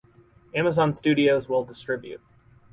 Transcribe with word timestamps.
Amazon 0.55 0.95
Studios 0.95 1.47
will 1.47 1.63
distribute. 1.63 2.21